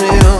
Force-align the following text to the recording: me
me 0.00 0.31